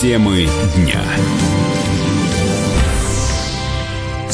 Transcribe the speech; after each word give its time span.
Темы 0.00 0.46
дня 0.76 1.02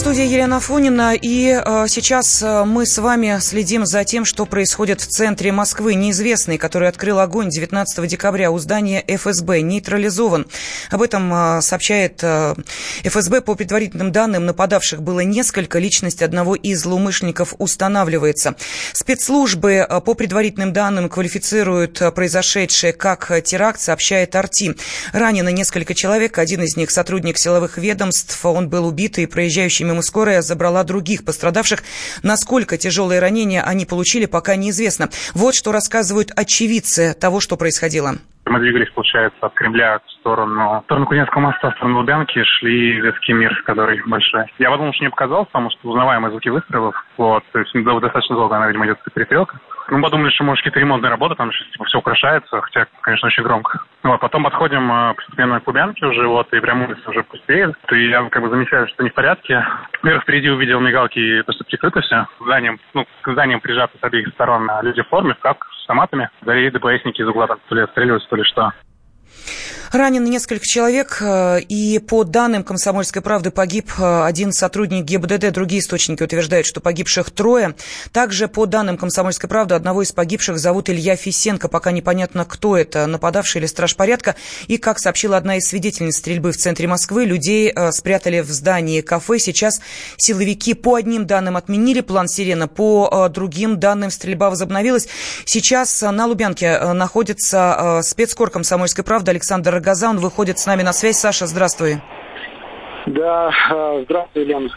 студии 0.05 0.27
Елена 0.27 0.61
Фонина, 0.61 1.15
и 1.15 1.59
э, 1.65 1.87
сейчас 1.89 2.43
э, 2.43 2.65
мы 2.65 2.85
с 2.85 2.99
вами 2.99 3.39
следим 3.41 3.87
за 3.87 4.05
тем, 4.05 4.27
что 4.27 4.45
происходит 4.45 5.01
в 5.01 5.07
центре 5.07 5.51
Москвы. 5.51 5.95
Неизвестный, 5.95 6.59
который 6.59 6.89
открыл 6.89 7.21
огонь 7.21 7.49
19 7.49 8.07
декабря 8.07 8.51
у 8.51 8.59
здания 8.59 9.03
ФСБ, 9.09 9.63
нейтрализован. 9.63 10.47
Об 10.91 11.01
этом 11.01 11.33
э, 11.33 11.63
сообщает 11.63 12.21
э, 12.23 12.55
ФСБ. 13.03 13.41
По 13.41 13.55
предварительным 13.55 14.13
данным, 14.13 14.45
нападавших 14.45 15.01
было 15.01 15.21
несколько. 15.21 15.79
Личность 15.79 16.21
одного 16.21 16.55
из 16.55 16.83
злоумышленников 16.83 17.55
устанавливается. 17.57 18.57
Спецслужбы, 18.93 19.87
э, 19.89 20.01
по 20.03 20.13
предварительным 20.13 20.75
данным, 20.75 21.09
квалифицируют 21.09 22.03
э, 22.03 22.13
произошедшее 22.13 22.93
как 22.93 23.33
теракт, 23.43 23.81
сообщает 23.81 24.37
Арти. 24.37 24.77
Ранено 25.15 25.49
несколько 25.49 25.95
человек, 25.95 26.37
один 26.37 26.63
из 26.63 26.77
них 26.77 26.91
сотрудник 26.91 27.39
силовых 27.39 27.79
ведомств. 27.79 28.45
Он 28.45 28.69
был 28.69 28.87
убит 28.87 29.19
и 29.19 29.25
проезжающими 29.25 29.94
Видимо, 29.95 30.03
скорая 30.03 30.43
забрала 30.43 30.83
других 30.83 31.25
пострадавших. 31.25 31.85
Насколько 32.25 32.77
тяжелые 32.77 33.21
ранения 33.21 33.63
они 33.63 33.87
получили, 33.87 34.27
пока 34.27 34.57
неизвестно. 34.57 35.09
Вот 35.35 35.55
что 35.55 35.71
рассказывают 35.71 36.33
очевидцы 36.35 37.15
того, 37.15 37.39
что 37.39 37.57
происходило. 37.57 38.15
Мы 38.47 38.59
двигались, 38.59 38.91
получается, 38.91 39.39
от 39.41 39.55
Кремля 39.55 40.01
в 40.05 40.11
сторону, 40.19 40.81
в 40.81 40.85
сторону 40.85 41.07
Кузнецкого 41.07 41.43
моста, 41.43 41.71
в 41.71 41.77
сторону 41.77 42.01
Лубянки, 42.01 42.43
шли 42.59 43.01
детский 43.03 43.35
мир, 43.35 43.55
который 43.65 44.03
большой. 44.05 44.47
Я 44.59 44.71
подумал, 44.71 44.93
что 44.95 45.05
не 45.05 45.11
показался, 45.11 45.47
потому 45.47 45.71
что 45.71 45.89
узнаваемые 45.89 46.33
звуки 46.33 46.49
выстрелов. 46.49 46.97
Вот, 47.17 47.45
то 47.53 47.61
есть 47.61 47.73
достаточно 47.73 48.35
долго 48.35 48.57
она, 48.57 48.67
видимо, 48.67 48.87
идет 48.87 48.99
перестрелка. 49.15 49.61
Мы 49.89 50.01
подумали, 50.01 50.31
что, 50.31 50.45
может, 50.45 50.63
какие-то 50.63 50.81
ремонтные 50.81 51.11
работы, 51.11 51.35
там 51.35 51.53
сейчас 51.53 51.69
типа, 51.73 51.85
все 51.85 51.99
украшается, 51.99 52.61
хотя, 52.61 52.87
конечно, 53.03 53.27
очень 53.27 53.43
громко. 53.43 53.81
Ну, 54.03 54.11
вот, 54.11 54.21
потом 54.21 54.45
подходим 54.45 54.91
э, 54.91 55.15
постепенно 55.15 55.61
к 55.61 55.65
Кубянке 55.65 56.07
уже, 56.07 56.27
вот, 56.27 56.53
и 56.53 56.61
прям 56.61 56.83
улица 56.83 57.11
уже 57.11 57.23
пустеет. 57.23 57.75
И 57.93 58.09
я 58.09 58.29
как 58.31 58.43
бы 58.43 58.49
замечаю, 58.49 58.89
что 58.89 59.03
не 59.03 59.11
в 59.11 59.15
порядке. 59.15 59.65
Вверх 60.03 60.23
впереди 60.23 60.49
увидел 60.49 60.81
мигалки, 60.81 61.43
то, 61.43 61.53
что 61.53 61.65
прикрыто 61.65 62.01
все. 62.01 62.27
Зданием, 62.41 62.79
ну, 62.95 63.07
к 63.23 63.33
зданиям 63.33 63.61
прижаты 63.61 63.99
с 63.99 64.05
обеих 64.05 64.29
сторон 64.29 64.71
люди 64.83 65.03
в 65.03 65.09
форме, 65.09 65.35
в 65.35 65.39
касках, 65.39 65.71
с 65.73 65.83
автоматами. 65.83 66.31
Горели 66.43 66.71
ДПСники 66.71 67.21
из 67.21 67.29
угла, 67.29 67.47
там, 67.47 67.59
то 67.69 67.75
ли 67.75 67.83
отстреливаются, 67.83 68.29
то 68.29 68.37
ли 68.37 68.45
что. 68.45 68.73
Ранено 69.95 70.27
несколько 70.27 70.67
человек, 70.67 71.19
э, 71.21 71.61
и 71.61 72.01
по 72.01 72.25
данным 72.25 72.65
«Комсомольской 72.65 73.23
правды» 73.23 73.53
погиб 73.53 73.93
э, 73.97 74.25
один 74.25 74.53
сотрудник 74.53 75.05
ГИБДД. 75.05 75.53
Другие 75.53 75.81
источники 75.81 76.21
утверждают, 76.21 76.67
что 76.67 76.81
погибших 76.81 77.31
трое. 77.31 77.77
Также 78.11 78.49
по 78.49 78.67
данным 78.67 78.97
«Комсомольской 78.97 79.49
правды» 79.49 79.77
одного 79.77 80.03
из 80.03 80.11
погибших 80.11 80.59
зовут 80.59 80.91
Илья 80.91 81.15
Фисенко. 81.15 81.69
Пока 81.69 81.93
непонятно, 81.93 82.45
кто 82.45 82.77
это, 82.77 83.07
нападавший 83.07 83.61
или 83.61 83.67
страж 83.67 83.95
порядка. 83.95 84.35
И, 84.67 84.79
как 84.79 84.99
сообщила 84.99 85.37
одна 85.37 85.59
из 85.59 85.69
свидетельниц 85.69 86.17
стрельбы 86.17 86.51
в 86.51 86.57
центре 86.57 86.89
Москвы, 86.89 87.25
людей 87.25 87.71
э, 87.73 87.93
спрятали 87.93 88.41
в 88.41 88.51
здании 88.51 89.01
кафе. 89.01 89.39
Сейчас 89.39 89.81
силовики 90.17 90.75
по 90.75 90.97
одним 90.97 91.25
данным 91.25 91.57
отменили 91.57 92.01
план 92.01 92.27
«Сирена», 92.27 92.67
по 92.67 93.29
другим 93.29 93.79
данным 93.79 94.11
стрельба 94.11 94.51
возобновилась. 94.51 95.07
Сейчас 95.45 96.03
на 96.03 96.27
Лубянке 96.27 96.81
находится 96.95 98.01
спецкор 98.03 98.51
«Комсомольской 98.51 99.05
правды» 99.05 99.31
Александр 99.31 99.84
Рогоза. 99.85 100.13
выходит 100.13 100.59
с 100.59 100.67
нами 100.67 100.83
на 100.83 100.93
связь. 100.93 101.19
Саша, 101.19 101.47
здравствуй. 101.47 102.01
Да, 103.07 103.51
а, 103.71 104.03
здравствуй, 104.05 104.45
Лена. 104.45 104.71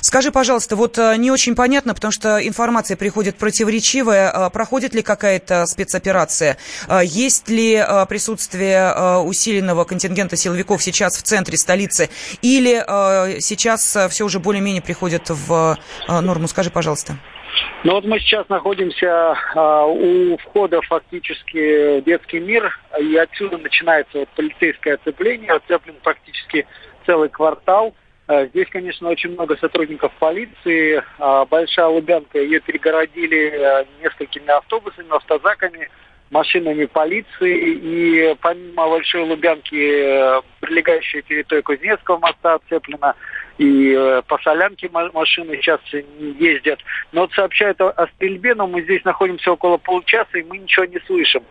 Скажи, 0.00 0.30
пожалуйста, 0.30 0.76
вот 0.76 0.98
а, 0.98 1.16
не 1.16 1.32
очень 1.32 1.56
понятно, 1.56 1.94
потому 1.94 2.12
что 2.12 2.38
информация 2.46 2.96
приходит 2.96 3.36
противоречивая. 3.36 4.30
А, 4.30 4.50
проходит 4.50 4.94
ли 4.94 5.02
какая-то 5.02 5.66
спецоперация? 5.66 6.58
Есть 7.02 7.48
ли 7.48 7.84
присутствие 8.08 8.94
усиленного 9.20 9.84
контингента 9.84 10.36
силовиков 10.36 10.80
сейчас 10.80 11.16
в 11.16 11.22
центре 11.22 11.58
столицы? 11.58 12.08
Или 12.40 12.84
сейчас 13.40 13.98
все 14.10 14.24
уже 14.24 14.38
более-менее 14.38 14.82
приходит 14.82 15.28
в 15.28 15.76
норму? 16.08 16.46
Скажи, 16.46 16.70
пожалуйста. 16.70 17.16
Ну 17.84 17.94
вот 17.94 18.04
мы 18.04 18.18
сейчас 18.20 18.48
находимся 18.48 19.36
а, 19.54 19.86
у 19.86 20.36
входа 20.38 20.80
фактически 20.82 22.00
в 22.00 22.04
детский 22.04 22.40
мир, 22.40 22.78
и 23.00 23.16
отсюда 23.16 23.58
начинается 23.58 24.18
вот, 24.18 24.28
полицейское 24.30 24.94
оцепление, 24.94 25.52
оцеплен 25.52 25.96
практически 26.02 26.66
целый 27.06 27.28
квартал. 27.28 27.94
А, 28.30 28.46
здесь, 28.46 28.68
конечно, 28.70 29.08
очень 29.08 29.30
много 29.30 29.56
сотрудников 29.56 30.12
полиции. 30.20 31.02
А, 31.18 31.44
Большая 31.46 31.86
Лубянка, 31.86 32.40
ее 32.40 32.60
перегородили 32.60 33.50
а, 33.56 33.84
несколькими 34.00 34.48
автобусами, 34.50 35.08
автозаками, 35.10 35.88
машинами 36.30 36.84
полиции. 36.84 37.78
И 37.82 38.36
помимо 38.40 38.88
Большой 38.88 39.22
Лубянки, 39.24 39.74
прилегающая 40.60 41.22
территория 41.22 41.62
Кузнецкого 41.62 42.18
моста 42.18 42.54
оцеплена 42.54 43.16
и 43.60 43.94
э, 43.94 44.22
по 44.26 44.38
солянке 44.38 44.88
машины 44.88 45.56
сейчас 45.56 45.80
ездят. 46.18 46.80
Но 47.12 47.22
вот 47.22 47.32
сообщают 47.34 47.78
о, 47.82 47.90
о 47.90 48.06
стрельбе, 48.06 48.54
но 48.54 48.66
мы 48.66 48.80
здесь 48.80 49.04
находимся 49.04 49.52
около 49.52 49.76
получаса, 49.76 50.38
и 50.38 50.42
мы 50.44 50.56
ничего 50.56 50.86
не 50.86 50.98
слышим. 51.00 51.42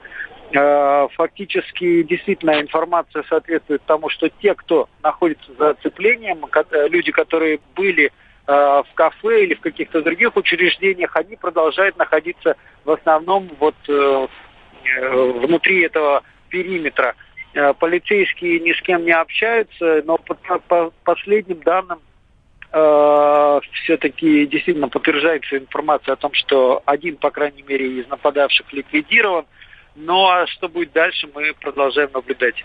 Э, 0.52 1.08
фактически, 1.14 2.02
действительно, 2.02 2.60
информация 2.60 3.24
соответствует 3.30 3.84
тому, 3.86 4.10
что 4.10 4.28
те, 4.42 4.56
кто 4.56 4.90
находится 5.04 5.52
за 5.60 5.70
оцеплением, 5.70 6.44
э, 6.52 6.88
люди, 6.90 7.12
которые 7.12 7.60
были 7.76 8.12
в 8.48 8.88
кафе 8.96 9.44
или 9.44 9.54
в 9.54 9.60
каких-то 9.60 10.02
других 10.02 10.36
учреждениях, 10.36 11.16
они 11.16 11.36
продолжают 11.36 11.96
находиться 12.00 12.56
в 12.84 12.90
основном 12.90 13.48
вот 13.60 13.76
внутри 13.86 15.82
этого 15.82 16.24
периметра. 16.50 17.14
Э, 17.54 17.74
полицейские 17.74 18.60
ни 18.60 18.74
с 18.74 18.82
кем 18.82 19.06
не 19.06 19.12
общаются, 19.12 20.04
но 20.06 20.18
по, 20.18 20.36
по 20.60 20.92
последним 21.04 21.62
данным 21.62 22.00
э, 22.72 23.60
все-таки 23.74 24.46
действительно 24.46 24.90
подтверждается 24.90 25.58
информация 25.58 26.14
о 26.14 26.18
том, 26.18 26.34
что 26.34 26.84
один, 26.86 27.18
по 27.18 27.32
крайней 27.32 27.64
мере, 27.64 28.00
из 28.00 28.08
нападавших 28.08 28.72
ликвидирован– 28.74 29.46
ну 30.00 30.26
а 30.28 30.48
что 30.48 30.70
будет 30.70 30.94
дальше, 30.94 31.28
мы 31.36 31.54
продолжаем 31.60 32.10
наблюдать. 32.14 32.64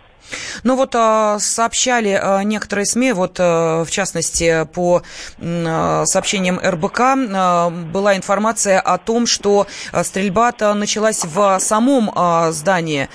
Ну 0.62 0.77
вот 0.77 0.95
а, 0.95 1.39
сообщали 1.39 2.19
а, 2.21 2.43
некоторые 2.43 2.87
СМИ, 2.87 3.12
вот 3.12 3.37
а, 3.39 3.84
в 3.84 3.91
частности 3.91 4.67
по 4.72 5.03
сообщениям 5.39 6.59
РБК 6.59 7.91
была 7.93 8.17
информация 8.17 8.81
о 8.81 8.99
том, 8.99 9.27
что 9.27 9.67
стрельба-то 10.03 10.72
началась 10.75 11.25
в 11.25 11.59
самом 11.59 12.11
здании. 12.53 13.09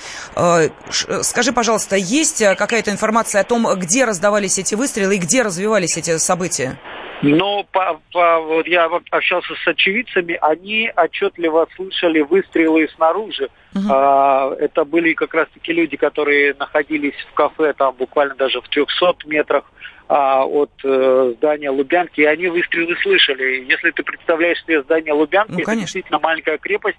Скажи, 1.21 1.51
пожалуйста, 1.53 1.95
есть 1.95 2.43
какая-то 2.43 2.91
информация 2.91 3.41
о 3.41 3.43
том, 3.43 3.67
где 3.79 4.05
раздавались 4.05 4.59
эти 4.59 4.75
выстрелы 4.75 5.15
и 5.15 5.19
где 5.19 5.41
развивались 5.41 5.97
эти 5.97 6.17
события? 6.17 6.77
Но 7.21 7.63
по, 7.71 7.99
по, 8.13 8.39
вот 8.39 8.67
я 8.67 8.85
общался 9.11 9.53
с 9.55 9.67
очевидцами, 9.67 10.37
они 10.41 10.91
отчетливо 10.95 11.67
слышали 11.75 12.21
выстрелы 12.21 12.87
снаружи. 12.95 13.49
Uh-huh. 13.73 13.87
А, 13.89 14.55
это 14.59 14.85
были 14.85 15.13
как 15.13 15.33
раз-таки 15.33 15.73
люди, 15.73 15.97
которые 15.97 16.55
находились 16.57 17.15
в 17.31 17.33
кафе 17.33 17.73
там 17.73 17.93
буквально 17.95 18.35
даже 18.35 18.61
в 18.61 18.69
300 18.69 19.15
метрах 19.25 19.71
а, 20.07 20.43
от 20.43 20.71
э, 20.83 21.33
здания 21.37 21.69
Лубянки, 21.69 22.21
и 22.21 22.25
они 22.25 22.47
выстрелы 22.47 22.95
слышали. 23.01 23.65
Если 23.69 23.91
ты 23.91 24.01
представляешь 24.01 24.59
себе 24.63 24.81
здание 24.81 25.13
Лубянки, 25.13 25.51
ну, 25.51 25.59
это 25.59 25.75
действительно 25.75 26.19
маленькая 26.19 26.57
крепость, 26.57 26.97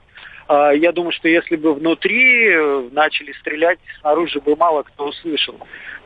я 0.51 0.93
думаю, 0.93 1.13
что 1.13 1.29
если 1.29 1.57
бы 1.57 1.75
внутри 1.75 2.49
э, 2.49 2.89
начали 2.91 3.33
стрелять, 3.41 3.79
снаружи 4.01 4.41
бы 4.41 4.57
мало 4.57 4.83
кто 4.83 5.07
услышал. 5.09 5.55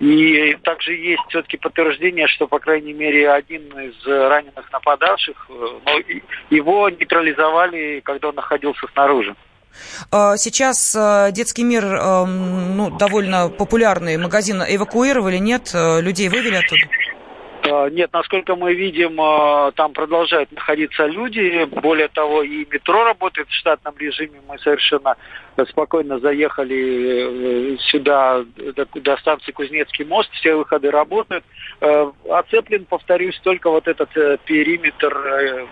И 0.01 0.57
также 0.63 0.93
есть 0.95 1.23
все-таки 1.29 1.57
подтверждение, 1.57 2.27
что, 2.27 2.47
по 2.47 2.59
крайней 2.59 2.93
мере, 2.93 3.31
один 3.31 3.63
из 3.79 4.07
раненых 4.07 4.71
нападавших, 4.71 5.49
э, 5.49 6.21
его 6.51 6.91
нейтрализовали, 6.91 8.01
когда 8.01 8.29
он 8.29 8.35
находился 8.35 8.87
снаружи. 8.93 9.35
А, 10.11 10.37
сейчас 10.37 10.95
э, 10.95 11.33
детский 11.33 11.65
мир, 11.65 11.85
ну, 11.85 12.91
довольно 12.91 13.49
популярный 13.49 14.19
магазин, 14.19 14.63
эвакуировали, 14.63 15.39
нет? 15.39 15.71
Людей 15.75 16.29
вывели 16.29 16.57
оттуда? 16.57 16.83
А, 17.75 17.91
нет, 17.91 18.13
насколько 18.13 18.55
мы 18.55 18.75
видим, 18.75 19.21
а, 19.21 19.73
там 19.73 19.93
продолжают 19.93 20.53
находиться 20.53 21.07
люди. 21.07 21.65
Более 21.81 22.09
того, 22.09 22.43
и 22.43 22.67
метро 22.71 23.05
работает 23.05 23.49
в 23.49 23.55
штатном 23.55 23.97
режиме. 23.99 24.41
Мы 24.49 24.59
совершенно 24.59 25.17
спокойно 25.71 26.19
заехали 26.19 27.75
э, 27.75 27.77
сюда, 27.91 28.45
до, 28.95 29.17
станции 29.19 29.53
Кузнецкий 29.53 30.05
мост. 30.05 30.31
Все 30.33 30.55
выходы 30.55 30.91
работают. 30.91 31.45
Э, 31.81 32.11
оцеплен, 32.31 32.85
повторюсь, 32.85 33.39
только 33.43 33.71
вот 33.71 33.89
этот 33.89 34.17
э, 34.17 34.39
периметр, 34.45 35.67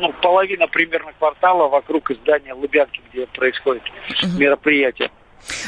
ну, 0.00 0.12
половина 0.20 0.66
примерно 0.66 1.12
квартала 1.18 1.68
вокруг 1.68 2.10
здания 2.22 2.54
Лубянки, 2.54 3.00
где 3.12 3.26
происходит 3.26 3.84
мероприятие. 4.38 5.10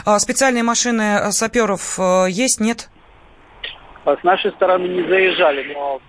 А 0.04 0.18
специальные 0.18 0.64
машины 0.64 1.30
саперов 1.30 1.98
есть, 2.28 2.60
нет? 2.60 2.88
А 4.04 4.16
с 4.16 4.22
нашей 4.22 4.52
стороны 4.52 4.86
не 4.86 5.02
заезжали, 5.08 5.72
но 5.74 6.00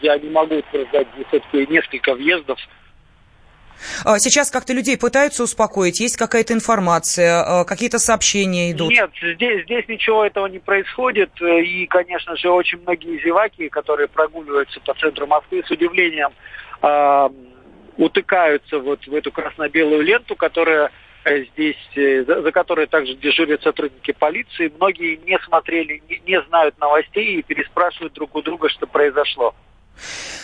я 0.00 0.18
не 0.18 0.30
могу 0.30 0.56
утверждать, 0.56 1.06
все-таки 1.28 1.72
несколько 1.72 2.14
въездов 2.14 2.58
А 4.04 4.18
сейчас 4.18 4.50
как-то 4.50 4.72
людей 4.72 4.98
пытаются 4.98 5.42
успокоить? 5.42 6.00
Есть 6.00 6.16
какая-то 6.16 6.54
информация, 6.54 7.42
а, 7.42 7.64
какие-то 7.64 7.98
сообщения 7.98 8.72
идут? 8.72 8.90
Нет, 8.90 9.10
здесь, 9.22 9.64
здесь 9.64 9.86
ничего 9.88 10.24
этого 10.24 10.46
не 10.46 10.58
происходит. 10.58 11.30
И, 11.40 11.86
конечно 11.86 12.36
же, 12.36 12.50
очень 12.50 12.80
многие 12.80 13.22
зеваки, 13.22 13.68
которые 13.68 14.08
прогуливаются 14.08 14.80
по 14.80 14.94
центру 14.94 15.26
Москвы, 15.26 15.62
с 15.66 15.70
удивлением 15.70 16.30
э, 16.82 17.28
утыкаются 17.96 18.78
вот 18.78 19.06
в 19.06 19.14
эту 19.14 19.30
красно-белую 19.30 20.02
ленту, 20.02 20.36
которая 20.36 20.90
здесь, 21.26 21.76
э, 21.96 22.24
за, 22.24 22.42
за 22.42 22.52
которой 22.52 22.86
также 22.86 23.14
дежурят 23.14 23.62
сотрудники 23.62 24.12
полиции. 24.12 24.72
Многие 24.76 25.16
не 25.16 25.38
смотрели, 25.40 26.02
не 26.26 26.40
знают 26.42 26.78
новостей 26.78 27.38
и 27.38 27.42
переспрашивают 27.42 28.12
друг 28.12 28.34
у 28.36 28.42
друга, 28.42 28.68
что 28.68 28.86
произошло. 28.86 29.54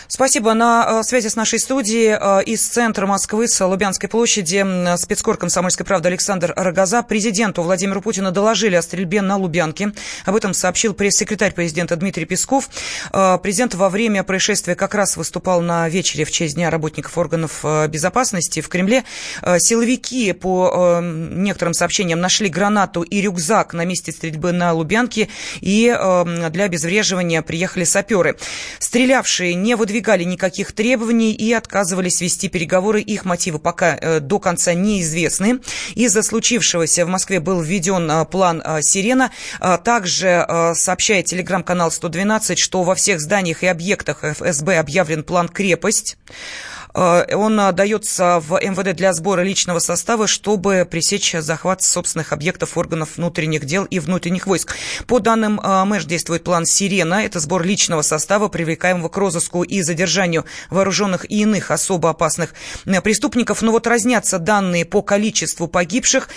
Спасибо. 0.07 0.53
На 0.53 0.99
э, 0.99 1.03
связи 1.03 1.27
с 1.27 1.35
нашей 1.35 1.59
студией 1.59 2.17
э, 2.19 2.43
из 2.43 2.61
центра 2.61 3.07
Москвы, 3.07 3.47
с 3.47 3.65
Лубянской 3.65 4.09
площади, 4.09 4.63
спецкор 4.97 5.37
комсомольской 5.37 5.85
правды 5.85 6.09
Александр 6.09 6.53
Рогоза. 6.55 7.03
Президенту 7.03 7.63
Владимиру 7.63 8.01
Путину 8.01 8.31
доложили 8.31 8.75
о 8.75 8.81
стрельбе 8.81 9.21
на 9.21 9.37
Лубянке. 9.37 9.93
Об 10.25 10.35
этом 10.35 10.53
сообщил 10.53 10.93
пресс-секретарь 10.93 11.53
президента 11.53 11.95
Дмитрий 11.95 12.25
Песков. 12.25 12.69
Э, 13.11 13.37
президент 13.41 13.75
во 13.75 13.89
время 13.89 14.23
происшествия 14.23 14.75
как 14.75 14.93
раз 14.93 15.17
выступал 15.17 15.61
на 15.61 15.87
вечере 15.89 16.25
в 16.25 16.31
честь 16.31 16.55
Дня 16.55 16.69
работников 16.69 17.17
органов 17.17 17.65
безопасности 17.87 18.59
в 18.61 18.69
Кремле. 18.69 19.03
Силовики, 19.57 20.33
по 20.33 20.99
некоторым 21.01 21.73
сообщениям, 21.73 22.19
нашли 22.19 22.47
гранату 22.47 23.01
и 23.01 23.21
рюкзак 23.21 23.73
на 23.73 23.85
месте 23.85 24.11
стрельбы 24.11 24.51
на 24.51 24.73
Лубянке. 24.73 25.29
И 25.61 25.85
для 26.49 26.63
обезвреживания 26.65 27.41
приехали 27.41 27.85
саперы. 27.85 28.37
Стрелявшие 28.77 29.55
не 29.55 29.75
выдвигались 29.75 29.92
выдвигали 29.93 30.23
никаких 30.23 30.71
требований 30.71 31.33
и 31.33 31.53
отказывались 31.53 32.19
вести 32.19 32.49
переговоры. 32.49 32.99
Их 32.99 33.25
мотивы 33.25 33.59
пока 33.59 33.95
э, 33.95 34.19
до 34.19 34.39
конца 34.39 34.73
неизвестны. 34.73 35.59
Из-за 35.93 36.23
случившегося 36.23 37.05
в 37.05 37.09
Москве 37.09 37.39
был 37.39 37.61
введен 37.61 38.09
э, 38.09 38.25
план 38.25 38.63
э, 38.65 38.81
«Сирена». 38.81 39.31
Также 39.83 40.73
сообщает 40.73 41.25
телеграм-канал 41.25 41.91
112, 41.91 42.57
что 42.57 42.83
во 42.83 42.95
всех 42.95 43.21
зданиях 43.21 43.63
и 43.63 43.67
объектах 43.67 44.23
ФСБ 44.23 44.77
объявлен 44.77 45.23
план 45.23 45.47
«Крепость». 45.47 46.17
Э, 46.93 47.35
он 47.35 47.59
э, 47.59 47.71
дается 47.71 48.39
в 48.39 48.59
МВД 48.59 48.95
для 48.95 49.13
сбора 49.13 49.41
личного 49.41 49.79
состава, 49.79 50.27
чтобы 50.27 50.87
пресечь 50.89 51.35
захват 51.39 51.81
собственных 51.81 52.33
объектов 52.33 52.77
органов 52.77 53.17
внутренних 53.17 53.65
дел 53.65 53.85
и 53.85 53.99
внутренних 53.99 54.47
войск. 54.47 54.75
По 55.07 55.19
данным 55.19 55.59
э, 55.59 55.83
МЭШ 55.85 56.05
действует 56.05 56.43
план 56.43 56.65
«Сирена». 56.65 57.23
Это 57.23 57.39
сбор 57.39 57.63
личного 57.63 58.01
состава, 58.01 58.47
привлекаемого 58.47 59.09
к 59.09 59.17
розыску 59.17 59.63
и 59.63 59.81
задержанию 59.81 60.45
вооруженных 60.69 61.29
и 61.29 61.41
иных 61.41 61.71
особо 61.71 62.09
опасных 62.09 62.53
преступников. 63.03 63.61
Но 63.61 63.71
вот 63.71 63.87
разнятся 63.87 64.39
данные 64.39 64.85
по 64.85 65.01
количеству 65.01 65.67
погибших. 65.67 66.29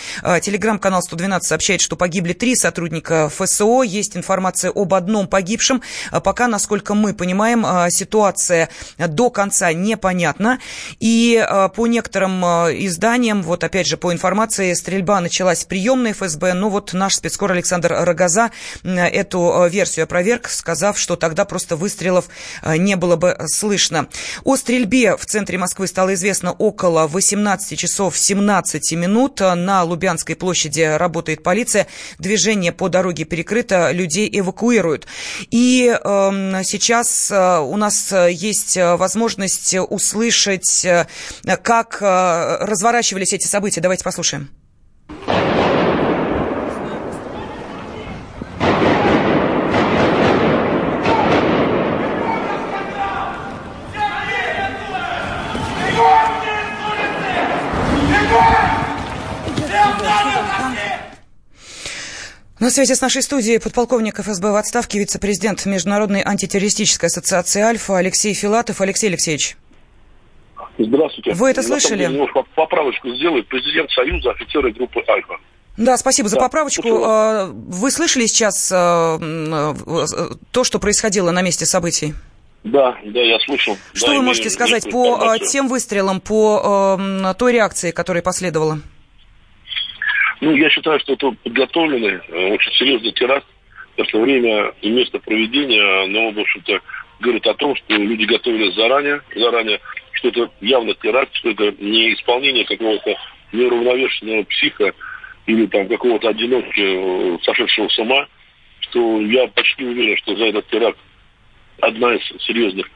Телеграм-канал 0.43 1.03
112 1.03 1.47
сообщает, 1.47 1.81
что 1.81 1.97
погибли 1.97 2.33
три 2.33 2.57
сотрудника 2.57 3.29
ФСО. 3.29 3.83
Есть 3.83 4.17
информация 4.17 4.71
об 4.75 4.95
одном 4.95 5.27
погибшем. 5.29 5.83
Пока, 6.11 6.49
насколько 6.49 6.95
мы 6.95 7.15
понимаем, 7.15 7.65
ситуация 7.91 8.69
до 8.99 9.31
конца 9.31 9.73
непонятна 9.73 10.46
понятно. 10.47 10.61
И 11.01 11.37
э, 11.37 11.69
по 11.75 11.87
некоторым 11.87 12.45
э, 12.45 12.87
изданиям, 12.87 13.43
вот 13.43 13.65
опять 13.65 13.87
же 13.87 13.97
по 13.97 14.13
информации, 14.13 14.73
стрельба 14.75 15.21
началась 15.21 15.65
в 15.65 15.67
приемной 15.67 16.13
ФСБ. 16.13 16.55
Ну 16.55 16.69
вот 16.69 16.93
наш 16.93 17.17
спецкор 17.17 17.53
Александр 17.53 17.93
Рогоза 17.93 18.51
эту 18.85 19.65
э, 19.65 19.69
версию 19.71 20.05
опроверг, 20.05 20.49
сказав, 20.49 20.99
что 20.99 21.17
тогда 21.17 21.45
просто 21.45 21.77
выстрелов 21.77 22.29
не 22.65 22.97
было 22.97 23.17
бы 23.17 23.37
слышно. 23.47 24.09
О 24.45 24.57
стрельбе 24.57 25.17
в 25.17 25.27
центре 25.27 25.59
Москвы 25.59 25.87
стало 25.87 26.15
известно 26.15 26.53
около 26.53 27.07
18 27.07 27.79
часов 27.79 28.17
17 28.17 28.93
минут. 28.93 29.41
На 29.41 29.83
Лубянской 29.83 30.37
площади 30.37 30.83
работает 30.83 31.43
полиция. 31.43 31.87
Движение 32.19 32.73
по 32.73 32.89
дороге 32.89 33.25
перекрыто, 33.25 33.91
людей 33.93 34.29
эвакуируют. 34.33 35.07
И 35.51 35.87
э, 35.87 36.63
сейчас 36.65 37.31
у 37.31 37.77
нас 37.77 38.13
есть 38.13 38.77
возможность 38.77 39.75
услышать 39.89 40.36
услышать, 40.37 40.85
э, 40.85 41.07
как 41.63 41.99
э, 42.01 42.57
разворачивались 42.61 43.33
эти 43.33 43.47
события. 43.47 43.81
Давайте 43.81 44.05
послушаем. 44.05 44.51
На 62.59 62.71
связи 62.71 62.95
с 62.95 63.01
нашей 63.01 63.23
студией 63.23 63.61
подполковник 63.61 64.19
ФСБ 64.19 64.51
в 64.51 64.57
отставке, 64.57 64.99
вице-президент 64.99 65.67
Международной 65.67 66.23
антитеррористической 66.25 67.09
ассоциации 67.09 67.61
«Альфа» 67.61 67.99
Алексей 67.99 68.35
Филатов. 68.35 68.81
Алексей 68.81 69.09
Алексеевич. 69.09 69.57
Здравствуйте. 70.79 71.33
Вы 71.33 71.51
это 71.51 71.63
слышали? 71.63 72.03
Я 72.03 72.09
немножко 72.09 72.45
поправочку 72.55 73.09
сделаю. 73.15 73.45
Президент 73.45 73.91
Союза 73.91 74.31
офицеры 74.31 74.73
группы 74.73 75.03
«Альфа». 75.09 75.39
Да, 75.77 75.97
спасибо 75.97 76.29
за 76.29 76.37
да, 76.37 76.43
поправочку. 76.43 76.83
Слушаю. 76.83 77.05
А, 77.05 77.47
вы 77.53 77.91
слышали 77.91 78.27
сейчас 78.27 78.73
а, 78.73 79.19
то, 80.51 80.65
что 80.65 80.79
происходило 80.79 81.31
на 81.33 81.43
месте 81.43 81.67
событий? 81.67 82.15
Да, 82.65 82.97
да, 83.05 83.21
я 83.21 83.39
слышал. 83.41 83.77
Что 83.93 84.09
да, 84.09 84.15
вы 84.15 84.23
можете 84.23 84.51
сказать 84.51 84.91
по 84.91 85.21
а, 85.21 85.39
тем 85.39 85.69
выстрелам, 85.69 86.21
по 86.21 86.99
той 87.39 87.53
реакции, 87.53 87.91
которая 87.91 88.23
последовала? 88.23 88.79
Ну, 90.41 90.55
я 90.55 90.69
считаю, 90.71 91.01
что 91.01 91.15
это 91.15 91.31
подготовленный, 91.43 92.21
э, 92.29 92.53
очень 92.53 92.73
серьезный 92.73 93.13
теракт. 93.13 93.47
Потому 93.97 94.25
время 94.25 94.73
и 94.83 94.91
место 94.91 95.19
проведения, 95.19 96.05
оно, 96.05 96.31
в 96.31 96.39
общем-то, 96.39 96.81
говорит 97.21 97.47
о 97.47 97.55
том, 97.55 97.75
что 97.77 97.95
люди 97.95 98.25
готовились 98.25 98.75
заранее, 98.75 99.23
заранее 99.35 99.81
что 100.17 100.29
это 100.29 100.51
явно 100.61 100.95
теракт, 100.95 101.35
что 101.35 101.51
это 101.51 101.73
не 101.79 102.15
исполнение 102.15 102.65
какого-то 102.65 103.17
неуравновешенного 103.53 104.45
психа 104.45 104.93
или 105.47 105.67
там 105.67 105.89
какого-то 105.89 106.29
одинокого 106.29 107.39
сошедшего 107.43 107.89
с 107.89 107.99
ума, 107.99 108.27
что 108.81 109.21
я 109.21 109.47
почти 109.49 109.85
уверен, 109.85 110.17
что 110.19 110.37
за 110.37 110.47
этот 110.47 110.67
теракт 110.69 110.99
одна 111.81 112.15
из 112.15 112.43
серьезных 112.43 112.89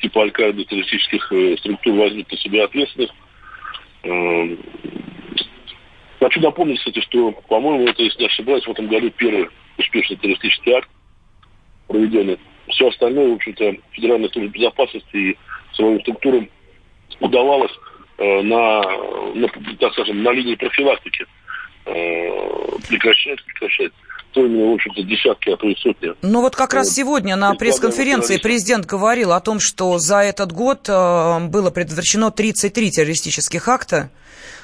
типа 0.00 0.22
Аль-Каиды 0.22 0.64
террористических 0.64 1.32
э, 1.32 1.56
структур 1.58 1.94
возьмет 1.94 2.30
на 2.30 2.38
себя 2.38 2.64
ответственность. 2.64 3.14
Э, 4.02 4.56
хочу 6.18 6.40
напомнить, 6.40 6.78
кстати, 6.78 7.00
что, 7.00 7.32
по-моему, 7.48 7.86
это, 7.86 8.02
если 8.02 8.20
не 8.20 8.26
ошибаюсь, 8.26 8.66
в 8.66 8.70
этом 8.70 8.88
году 8.88 9.10
первый 9.10 9.48
успешный 9.78 10.16
террористический 10.16 10.72
акт 10.72 10.88
проведенный. 11.86 12.38
Все 12.68 12.88
остальное, 12.88 13.28
в 13.28 13.34
общем-то, 13.34 13.76
Федеральная 13.92 14.28
служба 14.30 14.50
безопасности 14.50 15.16
и 15.16 15.36
своим 15.74 16.00
структурам 16.00 16.48
удавалось 17.22 17.72
э, 18.18 18.42
на, 18.42 18.82
на, 19.34 19.48
так 19.78 19.92
скажем, 19.92 20.22
на 20.22 20.30
линии 20.32 20.54
профилактики 20.54 21.26
э, 21.86 21.92
прекращать, 22.88 23.42
прекращать 23.44 23.92
то 24.32 24.40
в 24.40 24.74
общем-то, 24.74 25.02
десятки, 25.02 25.50
а 25.50 25.56
то 25.56 25.68
и 25.68 25.76
сотни. 25.76 26.12
Ну 26.22 26.40
вот 26.40 26.56
как 26.56 26.72
раз 26.72 26.94
сегодня 26.94 27.36
на 27.36 27.54
пресс-конференции 27.54 28.38
президент 28.38 28.86
говорил 28.86 29.32
о 29.32 29.40
том, 29.40 29.60
что 29.60 29.98
за 29.98 30.20
этот 30.20 30.52
год 30.52 30.88
э, 30.88 31.38
было 31.48 31.70
предотвращено 31.70 32.30
33 32.30 32.90
террористических 32.90 33.68
акта. 33.68 34.10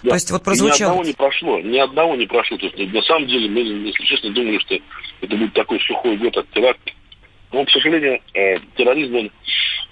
Да. 0.02 0.10
То 0.10 0.14
есть 0.16 0.30
вот 0.30 0.42
прозвучало... 0.42 0.94
ни 0.94 1.00
одного 1.00 1.04
не 1.04 1.12
прошло, 1.12 1.60
ни 1.60 1.78
одного 1.78 2.16
не 2.16 2.26
прошло. 2.26 2.56
То 2.56 2.66
есть 2.66 2.92
на 2.92 3.02
самом 3.02 3.26
деле 3.26 3.50
мы, 3.50 3.60
если 3.60 4.04
честно, 4.04 4.30
думали, 4.30 4.58
что 4.58 4.74
это 5.20 5.36
будет 5.36 5.52
такой 5.52 5.80
сухой 5.80 6.16
год 6.16 6.36
от 6.36 6.48
теракта. 6.50 6.92
Но, 7.52 7.64
к 7.64 7.70
сожалению, 7.70 8.20
э, 8.34 8.58
терроризм, 8.76 9.16
он 9.16 9.30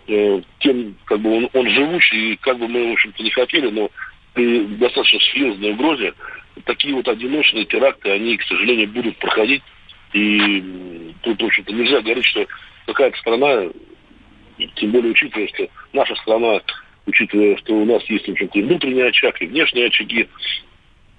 э, 0.09 0.43
тем, 0.61 0.97
как 1.05 1.21
бы 1.21 1.37
он, 1.37 1.51
он 1.53 1.69
живущий, 1.71 2.33
и 2.33 2.37
как 2.37 2.59
бы 2.59 2.69
мы, 2.69 2.91
в 2.91 2.93
общем-то, 2.93 3.23
не 3.23 3.31
хотели, 3.31 3.71
но 3.71 3.91
при 4.35 4.61
достаточно 4.77 5.19
серьезной 5.21 5.73
угрозе 5.73 6.13
такие 6.65 6.95
вот 6.95 7.09
одиночные 7.09 7.65
теракты, 7.65 8.11
они, 8.11 8.37
к 8.37 8.43
сожалению, 8.45 8.89
будут 8.89 9.17
проходить. 9.19 9.63
И 10.13 11.13
тут, 11.23 11.41
в 11.41 11.47
общем-то, 11.47 11.73
нельзя 11.73 12.01
говорить, 12.01 12.25
что 12.25 12.47
какая-то 12.87 13.19
страна, 13.19 13.65
тем 14.77 14.91
более 14.91 15.13
учитывая, 15.13 15.49
что 15.49 15.69
наша 15.93 16.15
страна, 16.17 16.61
учитывая, 17.07 17.57
что 17.59 17.75
у 17.75 17.85
нас 17.85 18.03
есть, 18.05 18.27
в 18.27 18.33
общем-то, 18.33 18.59
и 18.59 18.63
внутренний 18.63 19.03
очаг, 19.03 19.41
и 19.41 19.47
внешние 19.47 19.87
очаги, 19.87 20.29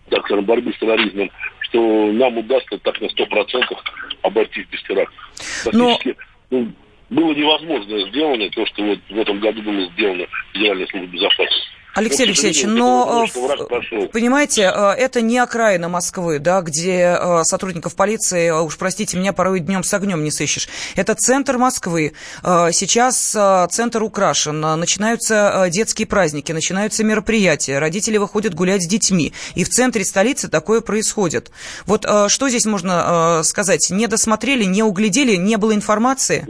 так 0.09 0.25
скажем, 0.25 0.45
борьбы 0.45 0.73
с 0.73 0.79
терроризмом, 0.79 1.29
что 1.61 2.11
нам 2.11 2.37
удастся 2.37 2.77
так 2.79 2.99
на 3.01 3.05
100% 3.05 3.77
обойтись 4.21 4.65
без 4.71 4.81
терактов. 4.83 5.31
Практически. 5.63 6.15
Ну, 6.49 6.71
было 7.09 7.33
невозможно 7.33 7.99
сделано 8.09 8.49
то, 8.49 8.65
что 8.65 8.83
вот 8.83 8.99
в 9.09 9.17
этом 9.17 9.39
году 9.39 9.61
было 9.61 9.81
сделано 9.91 10.25
Федеральной 10.53 10.87
службой 10.87 11.09
безопасности. 11.09 11.76
Алексей 11.97 12.25
но, 12.25 12.29
Алексеевич, 12.29 12.63
но, 12.65 13.25
э, 13.25 14.07
понимаете, 14.09 14.71
э, 14.71 14.91
это 14.91 15.21
не 15.21 15.39
окраина 15.39 15.89
Москвы, 15.89 16.37
да, 16.37 16.61
где 16.61 17.17
э, 17.19 17.43
сотрудников 17.43 17.95
полиции, 17.95 18.51
уж 18.51 18.77
простите 18.77 19.17
меня, 19.17 19.33
порой 19.33 19.61
днем 19.61 19.83
с 19.83 19.91
огнем 19.95 20.23
не 20.23 20.29
сыщешь. 20.29 20.69
Это 20.95 21.15
центр 21.15 21.57
Москвы. 21.57 22.13
Сейчас 22.43 23.35
центр 23.71 24.03
украшен, 24.03 24.59
начинаются 24.59 25.67
детские 25.71 26.07
праздники, 26.07 26.51
начинаются 26.51 27.03
мероприятия, 27.03 27.79
родители 27.79 28.17
выходят 28.17 28.53
гулять 28.53 28.83
с 28.83 28.87
детьми. 28.87 29.33
И 29.55 29.63
в 29.63 29.69
центре 29.69 30.05
столицы 30.05 30.49
такое 30.49 30.81
происходит. 30.81 31.51
Вот 31.87 32.03
что 32.03 32.49
здесь 32.49 32.65
можно 32.65 33.41
сказать? 33.43 33.89
Не 33.89 34.05
досмотрели, 34.05 34.65
не 34.65 34.83
углядели, 34.83 35.35
не 35.35 35.57
было 35.57 35.73
информации? 35.73 36.47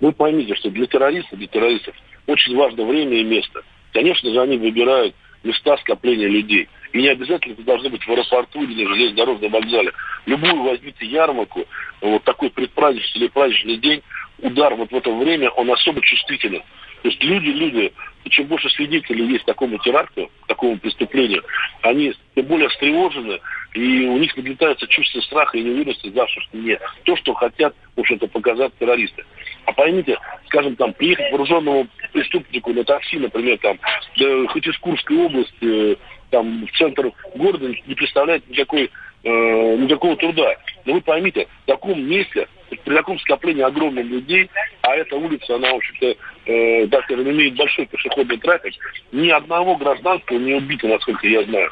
Вы 0.00 0.12
поймите, 0.12 0.54
что 0.54 0.70
для 0.70 0.86
террористов, 0.86 1.38
для 1.38 1.48
террористов 1.48 1.94
очень 2.26 2.56
важно 2.56 2.86
время 2.86 3.20
и 3.20 3.24
место– 3.24 3.60
Конечно 3.92 4.30
же, 4.32 4.40
они 4.40 4.56
выбирают 4.58 5.14
места 5.42 5.76
скопления 5.78 6.28
людей. 6.28 6.68
И 6.92 7.02
не 7.02 7.08
обязательно 7.08 7.52
это 7.52 7.62
должно 7.62 7.90
быть 7.90 8.02
в 8.02 8.08
аэропорту 8.10 8.62
или 8.62 8.84
на 8.84 8.94
железнодорожном 8.94 9.52
вокзале. 9.52 9.92
Любую 10.26 10.62
возьмите 10.62 11.06
ярмарку, 11.06 11.66
вот 12.00 12.24
такой 12.24 12.50
предпраздничный 12.50 13.22
или 13.22 13.28
праздничный 13.28 13.76
день, 13.76 14.02
удар 14.40 14.74
вот 14.74 14.90
в 14.90 14.96
это 14.96 15.10
время, 15.10 15.50
он 15.50 15.70
особо 15.70 16.00
чувствителен. 16.00 16.62
То 17.02 17.08
есть 17.08 17.22
люди, 17.22 17.48
люди, 17.48 17.92
чем 18.30 18.46
больше 18.46 18.68
свидетелей 18.70 19.26
есть 19.26 19.44
такому 19.44 19.78
теракту, 19.78 20.30
такому 20.46 20.78
преступлению, 20.78 21.44
они 21.82 22.12
тем 22.34 22.46
более 22.46 22.68
встревожены, 22.68 23.38
и 23.74 24.06
у 24.06 24.18
них 24.18 24.36
наблюдается 24.36 24.86
чувство 24.88 25.20
страха 25.20 25.56
и 25.56 25.62
неуверенности 25.62 26.08
в 26.08 26.14
завтрашнем 26.14 26.62
дне. 26.62 26.78
То, 27.04 27.16
что 27.16 27.34
хотят, 27.34 27.74
в 27.96 28.00
общем-то, 28.00 28.26
показать 28.26 28.72
террористы. 28.78 29.24
А 29.68 29.72
поймите, 29.74 30.16
скажем, 30.46 30.76
там, 30.76 30.94
приехать 30.94 31.30
вооруженному 31.30 31.86
преступнику 32.14 32.72
на 32.72 32.84
такси, 32.84 33.18
например, 33.18 33.58
там, 33.58 33.78
да, 34.16 34.46
хоть 34.48 34.66
из 34.66 34.78
Курской 34.78 35.18
области, 35.18 35.98
там, 36.30 36.66
в 36.66 36.78
центр 36.78 37.12
города, 37.34 37.68
не 37.86 37.94
представляет 37.94 38.48
никакой, 38.48 38.90
э, 39.24 39.76
никакого 39.76 40.16
труда. 40.16 40.54
Но 40.86 40.94
вы 40.94 41.02
поймите, 41.02 41.48
в 41.64 41.66
таком 41.66 42.02
месте, 42.02 42.48
при 42.82 42.94
таком 42.94 43.18
скоплении 43.18 43.62
огромных 43.62 44.06
людей, 44.06 44.48
а 44.80 44.96
эта 44.96 45.16
улица, 45.16 45.56
она, 45.56 45.70
в 45.70 45.76
общем-то, 45.76 46.16
э, 46.46 46.86
так 46.86 47.04
скажем, 47.04 47.30
имеет 47.30 47.54
большой 47.56 47.84
пешеходный 47.84 48.38
трафик, 48.38 48.72
ни 49.12 49.28
одного 49.28 49.76
гражданского 49.76 50.38
не 50.38 50.54
убито, 50.54 50.88
насколько 50.88 51.28
я 51.28 51.42
знаю. 51.42 51.70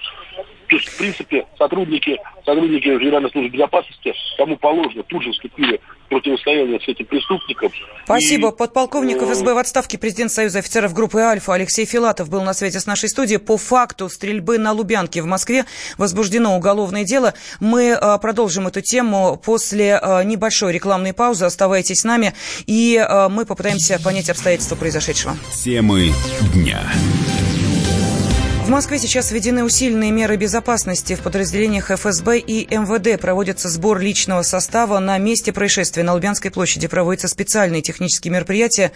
То 0.68 0.76
есть, 0.76 0.88
в 0.88 0.98
принципе, 0.98 1.46
сотрудники, 1.56 2.18
сотрудники 2.44 2.98
Федеральной 2.98 3.30
службы 3.30 3.48
безопасности, 3.48 4.12
кому 4.36 4.58
положено, 4.58 5.02
тут 5.04 5.22
же 5.22 5.32
вступили 5.32 5.80
противостояние 6.08 6.80
с 6.80 6.88
этим 6.88 7.06
преступником. 7.06 7.70
Спасибо. 8.04 8.48
И... 8.48 8.56
Подполковник 8.56 9.16
э, 9.22 9.26
ФСБ 9.26 9.54
в 9.54 9.58
отставке, 9.58 9.98
президент 9.98 10.30
Союза 10.30 10.60
офицеров 10.60 10.92
группы 10.92 11.20
«Альфа» 11.20 11.54
Алексей 11.54 11.84
Филатов 11.84 12.28
был 12.30 12.42
на 12.42 12.54
связи 12.54 12.78
с 12.78 12.86
нашей 12.86 13.08
студией. 13.08 13.38
По 13.38 13.56
факту 13.56 14.08
стрельбы 14.08 14.58
на 14.58 14.72
Лубянке 14.72 15.22
в 15.22 15.26
Москве 15.26 15.64
возбуждено 15.98 16.56
уголовное 16.56 17.04
дело. 17.04 17.34
Мы 17.60 17.96
э, 18.00 18.18
продолжим 18.20 18.66
эту 18.66 18.80
тему 18.80 19.40
после 19.44 19.98
э, 20.00 20.24
небольшой 20.24 20.72
рекламной 20.72 21.12
паузы. 21.12 21.44
Оставайтесь 21.44 22.00
с 22.00 22.04
нами, 22.04 22.34
и 22.66 23.04
мы 23.30 23.44
попытаемся 23.46 24.00
понять 24.02 24.30
обстоятельства 24.30 24.76
произошедшего. 24.76 25.36
Темы 25.52 26.12
дня. 26.54 26.80
В 28.66 28.68
Москве 28.68 28.98
сейчас 28.98 29.30
введены 29.30 29.62
усиленные 29.62 30.10
меры 30.10 30.34
безопасности. 30.36 31.14
В 31.14 31.20
подразделениях 31.20 31.92
ФСБ 31.92 32.40
и 32.40 32.66
МВД 32.66 33.20
проводится 33.20 33.68
сбор 33.68 34.00
личного 34.00 34.42
состава. 34.42 34.98
На 34.98 35.18
месте 35.18 35.52
происшествия 35.52 36.02
на 36.02 36.14
Лубянской 36.14 36.50
площади 36.50 36.88
проводятся 36.88 37.28
специальные 37.28 37.82
технические 37.82 38.32
мероприятия. 38.32 38.90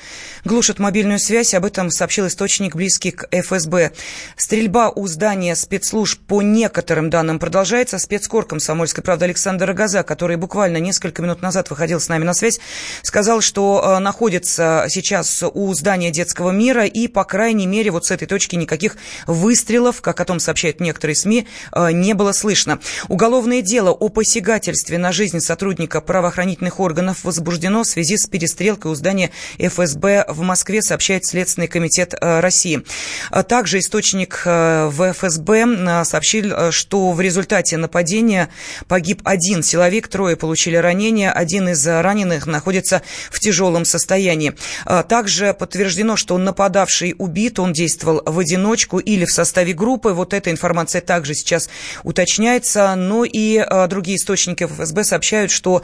Глушат 0.45 0.81
мобильную 0.81 1.21
связь. 1.21 1.55
Об 1.55 1.65
этом 1.67 1.93
сообщил 1.93 2.27
источник, 2.27 2.75
близкий 2.75 3.12
к 3.12 3.29
ФСБ. 3.31 3.93
Стрельба 4.37 4.91
у 4.91 5.07
здания 5.07 5.55
спецслужб 5.55 6.19
по 6.27 6.43
некоторым 6.43 7.09
данным 7.09 7.39
продолжается. 7.39 8.00
Спецкор 8.00 8.47
комсомольской 8.47 9.05
правды 9.05 9.27
Александр 9.27 9.67
Рогоза, 9.67 10.03
который 10.03 10.37
буквально 10.37 10.79
несколько 10.79 11.23
минут 11.23 11.43
назад 11.43 11.71
выходил 11.71 12.00
с 12.00 12.09
нами 12.09 12.25
на 12.25 12.35
связь, 12.35 12.59
сказал, 13.03 13.41
что 13.41 13.81
э, 13.85 13.99
находится 14.00 14.87
сейчас 14.89 15.45
у 15.45 15.73
здания 15.75 16.11
детского 16.11 16.50
мира 16.50 16.87
и, 16.87 17.07
по 17.07 17.23
крайней 17.23 17.69
мере, 17.69 17.93
вот 17.93 18.05
с 18.05 18.11
этой 18.11 18.27
точки 18.27 18.57
никаких 18.57 18.97
выстрелов 19.29 19.60
выстрелов, 19.61 20.00
как 20.00 20.21
о 20.21 20.25
том 20.25 20.40
сообщают 20.40 20.81
некоторые 20.81 21.14
СМИ, 21.14 21.47
э, 21.73 21.93
не 21.93 22.14
было 22.14 22.33
слышно. 22.33 22.79
Уголовное 23.09 23.61
дело 23.61 23.90
о 23.90 24.09
посягательстве 24.09 24.97
на 24.97 25.12
жизнь 25.12 25.40
сотрудника 25.40 26.00
правоохранительных 26.00 26.81
органов 26.81 27.25
возбуждено 27.25 27.83
в 27.83 27.87
связи 27.87 28.17
с 28.17 28.26
перестрелкой 28.26 28.90
у 28.90 28.95
здания 28.95 29.31
ФСБ 29.59 30.25
в 30.29 30.40
Москве, 30.40 30.81
сообщает 30.81 31.26
Следственный 31.26 31.69
комитет 31.69 32.14
э, 32.14 32.40
России. 32.40 32.83
А 33.31 33.43
также 33.43 33.81
источник 33.81 34.43
э, 34.47 34.88
в 34.90 35.12
ФСБ 35.12 36.05
сообщил, 36.05 36.73
что 36.73 37.12
в 37.12 37.21
результате 37.21 37.76
нападения 37.76 38.49
погиб 38.88 39.21
один 39.25 39.62
силовик, 39.62 40.09
трое 40.09 40.37
получили 40.37 40.76
ранения, 40.76 41.31
один 41.31 41.69
из 41.69 41.87
раненых 41.87 42.47
находится 42.47 43.02
в 43.31 43.38
тяжелом 43.40 43.85
состоянии. 43.85 44.55
А 44.87 45.02
также 45.02 45.52
подтверждено, 45.52 46.17
что 46.17 46.38
нападавший 46.38 47.14
убит, 47.19 47.59
он 47.59 47.75
действовал 47.75 48.23
в 48.25 48.38
одиночку 48.38 48.99
или 48.99 49.26
в 49.26 49.31
составе 49.31 49.50
составе 49.50 49.73
группы. 49.73 50.11
Вот 50.11 50.33
эта 50.33 50.50
информация 50.50 51.00
также 51.00 51.35
сейчас 51.35 51.69
уточняется. 52.04 52.95
Ну 52.95 53.25
и 53.25 53.59
а, 53.59 53.87
другие 53.88 54.16
источники 54.16 54.64
ФСБ 54.64 55.04
сообщают, 55.04 55.50
что 55.50 55.83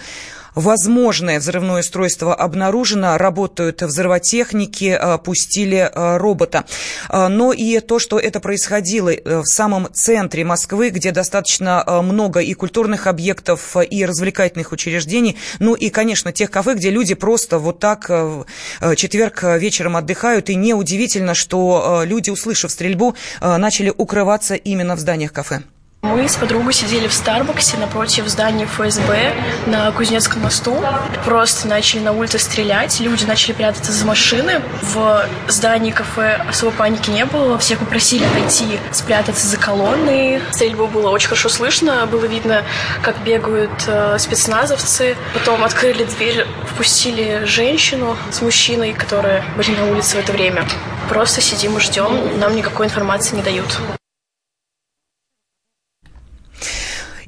возможное 0.56 1.38
взрывное 1.38 1.80
устройство 1.80 2.34
обнаружено, 2.34 3.16
работают 3.18 3.82
взрывотехники, 3.82 4.98
а, 4.98 5.18
пустили 5.18 5.88
а, 5.92 6.18
робота. 6.18 6.64
Но 7.12 7.52
и 7.52 7.78
то, 7.80 7.98
что 7.98 8.18
это 8.18 8.40
происходило 8.40 9.10
э, 9.10 9.40
в 9.40 9.44
самом 9.44 9.92
центре 9.92 10.44
Москвы, 10.44 10.88
где 10.88 11.12
достаточно 11.12 11.84
много 12.02 12.40
и 12.40 12.54
культурных 12.54 13.06
объектов, 13.06 13.76
и 13.76 14.04
развлекательных 14.04 14.72
учреждений, 14.72 15.36
ну 15.58 15.74
и, 15.74 15.90
конечно, 15.90 16.32
тех 16.32 16.50
кафе, 16.50 16.74
где 16.74 16.90
люди 16.90 17.14
просто 17.14 17.58
вот 17.58 17.78
так 17.78 18.06
э, 18.08 18.44
четверг 18.96 19.42
вечером 19.42 19.96
отдыхают, 19.96 20.48
и 20.48 20.54
неудивительно, 20.54 21.34
что 21.34 22.02
люди, 22.06 22.30
услышав 22.30 22.70
стрельбу, 22.70 23.14
начали 23.40 23.92
укрываться 23.94 24.54
именно 24.54 24.96
в 24.96 25.00
зданиях 25.00 25.32
кафе. 25.32 25.62
Мы 26.06 26.28
с 26.28 26.36
подругой 26.36 26.72
сидели 26.72 27.08
в 27.08 27.12
Старбаксе 27.12 27.76
напротив 27.78 28.28
здания 28.28 28.66
ФСБ 28.66 29.34
на 29.66 29.90
Кузнецком 29.90 30.42
мосту. 30.42 30.80
Просто 31.24 31.66
начали 31.66 32.00
на 32.00 32.12
улице 32.12 32.38
стрелять, 32.38 33.00
люди 33.00 33.24
начали 33.24 33.52
прятаться 33.52 33.90
за 33.90 34.06
машины. 34.06 34.62
В 34.82 35.28
здании 35.48 35.90
кафе 35.90 36.40
особо 36.48 36.70
паники 36.70 37.10
не 37.10 37.24
было. 37.24 37.58
Всех 37.58 37.80
попросили 37.80 38.24
пойти 38.24 38.78
спрятаться 38.92 39.48
за 39.48 39.56
колонной. 39.56 40.40
Стрельбу 40.52 40.86
было 40.86 41.10
очень 41.10 41.28
хорошо 41.28 41.48
слышно. 41.48 42.06
Было 42.06 42.26
видно, 42.26 42.62
как 43.02 43.18
бегают 43.22 43.72
э, 43.88 44.16
спецназовцы. 44.20 45.16
Потом 45.34 45.64
открыли 45.64 46.04
дверь, 46.04 46.46
впустили 46.72 47.42
женщину 47.46 48.16
с 48.30 48.40
мужчиной, 48.42 48.92
которые 48.92 49.42
были 49.56 49.72
на 49.72 49.90
улице 49.90 50.16
в 50.16 50.20
это 50.20 50.32
время. 50.32 50.64
Просто 51.08 51.40
сидим 51.40 51.76
и 51.76 51.80
ждем. 51.80 52.38
Нам 52.38 52.54
никакой 52.54 52.86
информации 52.86 53.34
не 53.34 53.42
дают. 53.42 53.80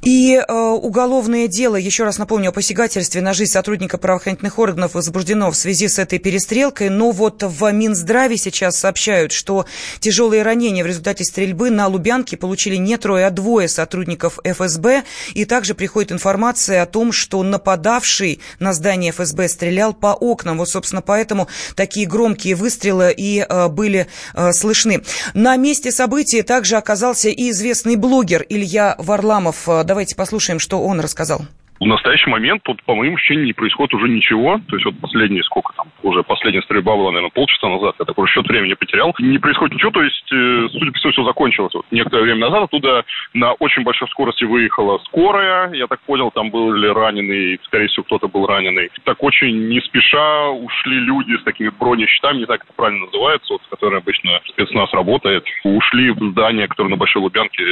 И 0.02 0.36
э, 0.36 0.52
уголовное 0.52 1.48
дело, 1.48 1.76
еще 1.76 2.04
раз 2.04 2.18
напомню, 2.18 2.50
о 2.50 2.52
посягательстве 2.52 3.20
на 3.20 3.32
жизнь 3.32 3.52
сотрудника 3.52 3.98
правоохранительных 3.98 4.58
органов 4.58 4.94
возбуждено 4.94 5.50
в 5.50 5.56
связи 5.56 5.88
с 5.88 5.98
этой 5.98 6.18
перестрелкой. 6.18 6.88
Но 6.88 7.10
вот 7.10 7.42
в 7.42 7.70
Минздраве 7.72 8.36
сейчас 8.36 8.76
сообщают, 8.78 9.32
что 9.32 9.66
тяжелые 10.00 10.42
ранения 10.42 10.84
в 10.84 10.86
результате 10.86 11.24
стрельбы 11.24 11.70
на 11.70 11.88
Лубянке 11.88 12.36
получили 12.36 12.76
не 12.76 12.96
трое, 12.96 13.26
а 13.26 13.30
двое 13.30 13.68
сотрудников 13.68 14.38
ФСБ. 14.44 15.04
И 15.34 15.44
также 15.44 15.74
приходит 15.74 16.12
информация 16.12 16.82
о 16.82 16.86
том, 16.86 17.12
что 17.12 17.42
нападавший 17.42 18.40
на 18.60 18.72
здание 18.72 19.12
ФСБ 19.12 19.48
стрелял 19.48 19.94
по 19.94 20.14
окнам. 20.14 20.58
Вот, 20.58 20.68
собственно, 20.68 21.02
поэтому 21.02 21.48
такие 21.74 22.06
громкие 22.06 22.54
выстрелы 22.54 23.12
и 23.16 23.44
э, 23.48 23.68
были 23.68 24.06
э, 24.34 24.52
слышны. 24.52 25.02
На 25.34 25.56
месте 25.56 25.90
события 25.90 26.42
также 26.42 26.76
оказался 26.76 27.28
и 27.28 27.50
известный 27.50 27.96
блогер 27.96 28.44
Илья 28.48 28.94
Варламов. 28.98 29.68
Давайте 29.98 30.14
послушаем, 30.14 30.60
что 30.60 30.80
он 30.80 31.00
рассказал. 31.00 31.40
В 31.80 31.86
настоящий 31.86 32.28
момент 32.28 32.62
тут, 32.64 32.82
по 32.82 32.94
моим 32.94 33.14
ощущениям, 33.14 33.46
не 33.46 33.52
происходит 33.52 33.94
уже 33.94 34.08
ничего. 34.08 34.60
То 34.68 34.76
есть 34.76 34.84
вот 34.84 34.98
последние, 35.00 35.44
сколько 35.44 35.72
там, 35.76 35.86
уже 36.02 36.22
последняя 36.22 36.62
стрельба 36.62 36.96
была, 36.96 37.10
наверное, 37.12 37.30
полчаса 37.30 37.68
назад. 37.68 37.94
Я 37.98 38.04
такой 38.04 38.26
счет 38.28 38.46
времени 38.48 38.74
потерял. 38.74 39.14
Не 39.18 39.38
происходит 39.38 39.74
ничего, 39.74 39.92
то 39.92 40.02
есть, 40.02 40.32
э, 40.32 40.68
судя 40.72 40.92
по 40.92 40.98
всему, 40.98 41.12
все 41.12 41.24
закончилось. 41.24 41.74
Вот 41.74 41.86
некоторое 41.90 42.22
время 42.22 42.48
назад 42.48 42.64
оттуда 42.64 43.04
на 43.32 43.52
очень 43.54 43.84
большой 43.84 44.08
скорости 44.08 44.44
выехала 44.44 44.98
скорая. 45.06 45.72
Я 45.72 45.86
так 45.86 46.00
понял, 46.00 46.30
там 46.32 46.50
были 46.50 46.88
раненые, 46.88 47.58
скорее 47.64 47.88
всего, 47.88 48.04
кто-то 48.04 48.28
был 48.28 48.46
раненый. 48.46 48.90
Так 49.04 49.22
очень 49.22 49.68
не 49.68 49.80
спеша 49.80 50.48
ушли 50.48 50.98
люди 50.98 51.36
с 51.36 51.44
такими 51.44 51.68
бронещитами, 51.68 52.38
не 52.38 52.46
так 52.46 52.64
это 52.64 52.72
правильно 52.74 53.06
называется, 53.06 53.52
вот, 53.52 53.62
с 53.62 53.68
которыми 53.68 53.98
обычно 53.98 54.40
спецназ 54.48 54.92
работает. 54.92 55.44
Ушли 55.64 56.10
в 56.10 56.30
здание, 56.32 56.66
которое 56.66 56.90
на 56.90 56.96
Большой 56.96 57.22
Лубянке 57.22 57.62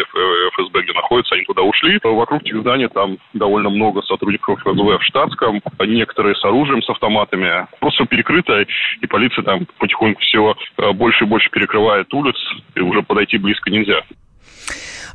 ФСБ, 0.52 0.82
где 0.82 0.92
находится, 0.92 1.34
они 1.34 1.44
туда 1.44 1.62
ушли. 1.62 1.98
Вокруг 2.02 2.42
этих 2.42 2.60
зданий 2.60 2.88
там 2.88 3.18
довольно 3.34 3.70
много 3.70 3.95
много 3.96 4.06
сотрудников 4.06 4.60
ФСБ 4.60 4.98
в 4.98 5.02
штатском, 5.02 5.62
некоторые 5.80 6.34
с 6.34 6.44
оружием, 6.44 6.82
с 6.82 6.90
автоматами. 6.90 7.66
Просто 7.80 8.04
перекрыто, 8.06 8.60
и 9.00 9.06
полиция 9.06 9.42
там 9.42 9.66
потихоньку 9.78 10.20
все 10.20 10.54
больше 10.94 11.24
и 11.24 11.26
больше 11.26 11.50
перекрывает 11.50 12.12
улиц, 12.12 12.36
и 12.74 12.80
уже 12.80 13.02
подойти 13.02 13.38
близко 13.38 13.70
нельзя. 13.70 14.02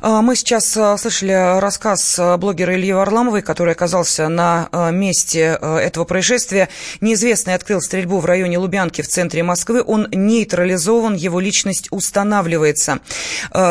А, 0.04 0.20
мы 0.20 0.34
сейчас 0.34 0.76
а, 0.76 0.98
слышали 0.98 1.60
рассказ 1.60 2.18
а, 2.18 2.36
блогера 2.36 2.74
Ильи 2.74 2.92
Варламовой, 2.92 3.40
который 3.40 3.74
оказался 3.74 4.28
на 4.28 4.68
месте 4.90 5.58
этого 5.62 6.04
происшествия. 6.04 6.68
Неизвестный 7.00 7.54
открыл 7.54 7.80
стрельбу 7.80 8.18
в 8.18 8.24
районе 8.24 8.58
Лубянки 8.58 9.00
в 9.00 9.06
центре 9.06 9.44
Москвы. 9.44 9.82
Он 9.86 10.08
нейтрализован, 10.10 11.14
его 11.14 11.38
личность 11.38 11.86
устанавливается. 11.92 12.98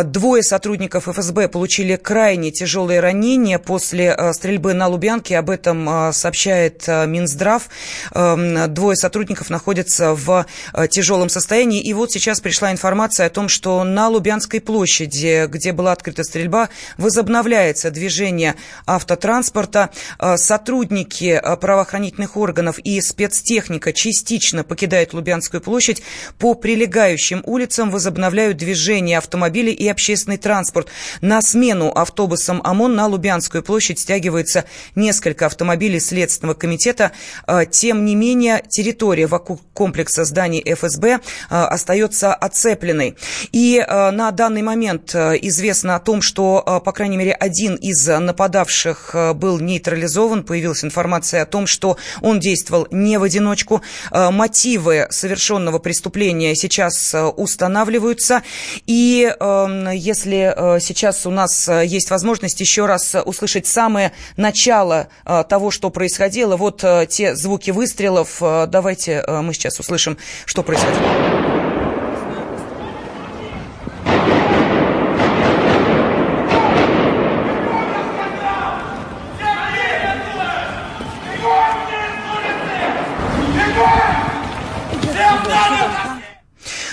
Двое 0.05 0.43
сотрудников 0.43 1.09
ФСБ 1.09 1.50
получили 1.50 1.97
крайне 1.97 2.51
тяжелые 2.51 3.01
ранения 3.01 3.59
после 3.59 4.17
стрельбы 4.33 4.73
на 4.73 4.88
Лубянке. 4.88 5.38
Об 5.38 5.50
этом 5.50 6.13
сообщает 6.13 6.88
Минздрав. 6.88 7.67
Двое 8.13 8.95
сотрудников 8.95 9.50
находятся 9.50 10.13
в 10.13 10.45
тяжелом 10.89 11.29
состоянии. 11.29 11.81
И 11.81 11.93
вот 11.93 12.11
сейчас 12.11 12.39
пришла 12.39 12.71
информация 12.71 13.25
о 13.25 13.29
том, 13.29 13.50
что 13.50 13.83
на 13.83 14.07
Лубянской 14.07 14.61
площади, 14.61 15.47
где 15.47 15.73
была 15.73 15.91
открыта 15.91 16.20
открыта 16.21 16.23
стрельба, 16.23 16.69
возобновляется 16.97 17.91
движение 17.91 18.55
автотранспорта. 18.85 19.89
Э, 20.19 20.37
сотрудники 20.37 21.39
э, 21.41 21.57
правоохранительных 21.57 22.37
органов 22.37 22.79
и 22.79 23.01
спецтехника 23.01 23.93
частично 23.93 24.63
покидают 24.63 25.13
Лубянскую 25.13 25.61
площадь. 25.61 26.01
По 26.39 26.53
прилегающим 26.53 27.43
улицам 27.45 27.91
возобновляют 27.91 28.57
движение 28.57 29.17
автомобилей 29.17 29.73
и 29.73 29.87
общественный 29.87 30.37
транспорт. 30.37 30.87
На 31.21 31.41
смену 31.41 31.91
автобусам 31.91 32.61
ОМОН 32.63 32.95
на 32.95 33.07
Лубянскую 33.07 33.63
площадь 33.63 33.99
стягивается 33.99 34.65
несколько 34.95 35.45
автомобилей 35.45 35.99
Следственного 35.99 36.55
комитета. 36.55 37.11
Э, 37.47 37.65
тем 37.69 38.05
не 38.05 38.15
менее, 38.15 38.63
территория 38.69 39.27
вокруг 39.27 39.61
комплекса 39.73 40.25
зданий 40.25 40.61
ФСБ 40.61 41.19
остается 41.49 42.33
оцепленной. 42.33 43.15
И 43.51 43.83
на 43.87 44.31
данный 44.31 44.61
момент 44.61 45.15
известно 45.15 45.95
о 45.95 45.99
том, 46.01 46.22
что, 46.22 46.63
э, 46.65 46.79
по 46.84 46.91
крайней 46.91 47.17
мере, 47.17 47.31
один 47.34 47.75
из 47.75 48.05
нападавших 48.08 49.12
э, 49.13 49.34
был 49.34 49.60
нейтрализован. 49.60 50.43
Появилась 50.43 50.84
информация 50.84 51.43
о 51.43 51.46
том, 51.46 51.67
что 51.67 51.98
он 52.22 52.39
действовал 52.39 52.88
не 52.91 53.17
в 53.17 53.24
одиночку. 53.24 53.81
Э, 54.12 54.31
мотивы 54.31 55.08
совершенного 55.10 55.79
преступления 55.79 56.55
сейчас 56.55 57.15
устанавливаются. 57.38 58.41
И 58.86 59.34
эм, 59.39 59.89
если 59.91 60.79
сейчас 60.79 61.25
у 61.25 61.31
нас 61.31 61.67
есть 61.67 62.10
возможность 62.10 62.60
еще 62.60 62.86
раз 62.86 63.15
услышать 63.25 63.67
самое 63.67 64.12
начало 64.36 65.08
того, 65.50 65.72
что 65.72 65.89
происходило, 65.89 66.58
вот 66.58 66.84
те 67.10 67.36
звуки 67.36 67.72
выстрелов, 67.72 68.38
давайте 68.39 69.24
мы 69.27 69.53
сейчас 69.53 69.79
услышим, 69.79 70.17
что 70.46 70.63
происходило. 70.63 71.62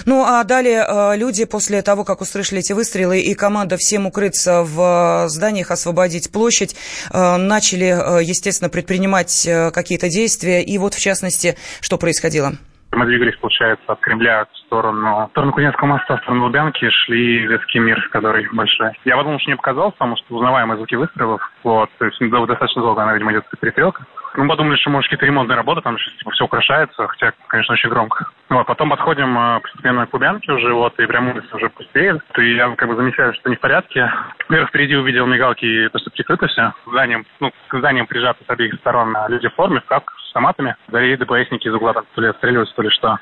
Ну, 0.08 0.24
далее 0.44 0.84
э, 0.86 1.16
люди 1.16 1.44
после 1.44 1.82
того, 1.82 2.04
как 2.04 2.20
услышали 2.20 2.60
эти 2.60 2.72
выстрелы 2.72 3.20
и 3.20 3.34
команда 3.34 3.76
всем 3.76 4.06
укрыться 4.06 4.62
в 4.62 5.24
э, 5.24 5.28
зданиях, 5.28 5.70
освободить 5.70 6.32
площадь, 6.32 6.74
э, 7.12 7.36
начали, 7.36 8.22
естественно, 8.22 8.70
предпринимать 8.70 9.48
какие-то 9.74 10.08
действия. 10.08 10.62
И 10.62 10.78
вот, 10.78 10.94
в 10.94 11.00
частности, 11.00 11.56
что 11.80 11.98
происходило? 11.98 12.52
Мы 12.92 13.04
двигались, 13.04 13.36
получается, 13.36 13.84
от 13.86 14.00
Кремля 14.00 14.46
в 14.50 14.56
сторону, 14.66 15.26
в 15.26 15.30
сторону 15.30 15.52
Кузнецкого 15.52 15.88
моста, 15.88 16.16
в 16.16 16.22
сторону 16.22 16.44
Лубянки, 16.44 16.88
шли 16.90 17.46
ветский 17.46 17.80
мир, 17.80 18.08
который 18.10 18.48
большой. 18.52 18.92
Я 19.04 19.16
подумал, 19.16 19.38
что 19.40 19.50
не 19.50 19.56
показался, 19.56 19.92
потому 19.98 20.16
что 20.16 20.34
узнаваемые 20.34 20.78
звуки 20.78 20.94
выстрелов. 20.94 21.42
Вот, 21.64 21.90
то 21.98 22.06
есть 22.06 22.18
достаточно 22.18 22.82
долго 22.82 23.02
она, 23.02 23.12
видимо, 23.12 23.32
идет 23.32 23.44
перестрелка. 23.60 24.06
Мы 24.34 24.48
подумали, 24.48 24.76
что, 24.76 24.90
может, 24.90 25.08
какие-то 25.08 25.26
ремонтные 25.26 25.56
работы, 25.56 25.80
там 25.80 25.98
что 25.98 26.10
типа, 26.18 26.30
все 26.32 26.44
украшается, 26.44 27.06
хотя, 27.06 27.32
конечно, 27.48 27.74
очень 27.74 27.90
громко. 27.90 28.26
Ну, 28.50 28.58
а 28.58 28.64
потом 28.64 28.90
подходим 28.90 29.36
э, 29.38 29.60
постепенно 29.60 30.06
к 30.06 30.10
Кубянке 30.10 30.52
уже, 30.52 30.72
вот, 30.72 30.98
и 30.98 31.06
прям 31.06 31.28
улица 31.28 31.56
уже 31.56 31.68
пустеет. 31.70 32.20
И 32.38 32.54
я 32.54 32.74
как 32.76 32.88
бы 32.88 32.96
замечаю, 32.96 33.34
что 33.34 33.50
не 33.50 33.56
в 33.56 33.60
порядке. 33.60 34.10
Вверх 34.48 34.68
впереди 34.68 34.96
увидел 34.96 35.26
мигалки, 35.26 35.88
то, 35.90 35.98
что 35.98 36.10
прикрыто 36.10 36.46
все. 36.46 36.72
К 36.84 36.90
зданиям, 36.90 37.26
ну, 37.40 37.52
к 37.68 37.78
зданиям 37.78 38.06
прижаты 38.06 38.44
с 38.44 38.50
обеих 38.50 38.74
сторон 38.74 39.16
люди 39.28 39.48
в 39.48 39.54
форме, 39.54 39.82
как 39.86 40.10
с 40.10 40.28
автоматами. 40.28 40.76
Дарили 40.88 41.16
ДПСники 41.16 41.68
из 41.68 41.74
угла 41.74 41.94
там 41.94 42.04
то 42.14 42.20
ли 42.20 42.28
отстреливаются, 42.28 42.74
то 42.74 42.82
ли 42.82 42.90
что. 42.90 43.18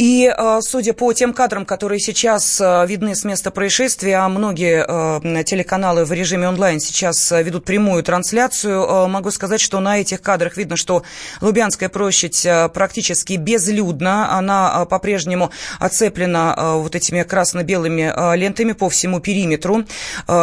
И, 0.00 0.32
э, 0.34 0.60
судя 0.62 0.94
по 0.94 1.12
тем 1.12 1.34
кадрам, 1.34 1.66
которые 1.66 2.00
сейчас 2.00 2.58
э, 2.58 2.86
видны 2.86 3.14
с 3.14 3.22
места 3.24 3.50
происшествия, 3.50 4.16
а 4.16 4.30
многие 4.30 4.82
э, 4.88 5.44
телеканалы 5.44 6.06
в 6.06 6.12
режиме 6.12 6.48
онлайн 6.48 6.80
сейчас 6.80 7.30
ведут 7.30 7.66
прямую 7.66 8.02
трансляцию, 8.02 9.08
могу 9.08 9.30
сказать, 9.30 9.60
что 9.60 9.78
на 9.78 9.98
этих 10.00 10.22
кадрах 10.22 10.56
видно, 10.56 10.78
что 10.78 11.02
Лубянская 11.42 11.90
площадь 11.90 12.48
практически 12.72 13.34
безлюдна. 13.34 14.38
Она 14.38 14.86
по-прежнему 14.86 15.50
оцеплена 15.78 16.76
вот 16.76 16.94
этими 16.94 17.22
красно-белыми 17.22 18.36
лентами 18.36 18.72
по 18.72 18.88
всему 18.88 19.20
периметру. 19.20 19.84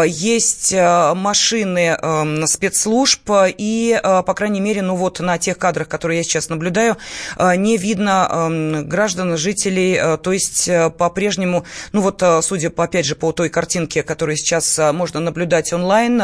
Есть 0.06 0.74
машины 0.74 1.98
спецслужб 2.46 3.28
и, 3.58 4.00
по 4.04 4.34
крайней 4.36 4.60
мере, 4.60 4.84
ну 4.84 4.96
вот 4.96 5.20
на 5.20 5.39
тех 5.39 5.58
кадрах, 5.58 5.88
которые 5.88 6.20
я 6.20 6.24
сейчас 6.24 6.50
наблюдаю, 6.50 6.98
не 7.39 7.78
видно 7.78 8.84
граждан, 8.86 9.36
жителей, 9.47 9.93
э, 9.93 10.17
то 10.17 10.33
есть 10.33 10.67
э, 10.67 10.89
по-прежнему, 10.89 11.63
ну 11.93 12.01
вот, 12.01 12.21
э, 12.21 12.41
судя, 12.41 12.69
по, 12.69 12.83
опять 12.83 13.05
же, 13.05 13.15
по 13.15 13.31
той 13.31 13.47
картинке, 13.47 14.03
которую 14.03 14.36
сейчас 14.36 14.77
можно 14.91 15.21
наблюдать 15.21 15.71
онлайн, 15.71 16.21